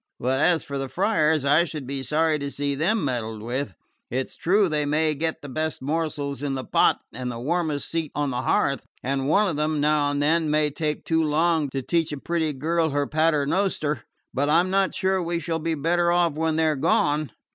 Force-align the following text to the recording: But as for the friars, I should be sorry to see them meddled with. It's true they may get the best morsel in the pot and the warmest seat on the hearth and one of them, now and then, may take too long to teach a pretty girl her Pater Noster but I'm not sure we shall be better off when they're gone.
But 0.19 0.39
as 0.39 0.63
for 0.63 0.79
the 0.79 0.89
friars, 0.89 1.45
I 1.45 1.63
should 1.65 1.85
be 1.85 2.01
sorry 2.01 2.39
to 2.39 2.49
see 2.49 2.73
them 2.73 3.05
meddled 3.05 3.43
with. 3.43 3.75
It's 4.09 4.35
true 4.35 4.67
they 4.67 4.83
may 4.83 5.13
get 5.13 5.43
the 5.43 5.47
best 5.47 5.79
morsel 5.79 6.35
in 6.43 6.55
the 6.55 6.63
pot 6.63 7.01
and 7.13 7.31
the 7.31 7.37
warmest 7.39 7.87
seat 7.87 8.11
on 8.15 8.31
the 8.31 8.41
hearth 8.41 8.83
and 9.03 9.27
one 9.27 9.47
of 9.47 9.57
them, 9.57 9.79
now 9.79 10.09
and 10.09 10.19
then, 10.19 10.49
may 10.49 10.71
take 10.71 11.05
too 11.05 11.23
long 11.23 11.69
to 11.69 11.83
teach 11.83 12.11
a 12.11 12.17
pretty 12.17 12.51
girl 12.51 12.89
her 12.89 13.05
Pater 13.05 13.45
Noster 13.45 14.01
but 14.33 14.49
I'm 14.49 14.71
not 14.71 14.95
sure 14.95 15.21
we 15.21 15.37
shall 15.39 15.59
be 15.59 15.75
better 15.75 16.11
off 16.11 16.33
when 16.33 16.55
they're 16.55 16.75
gone. 16.75 17.31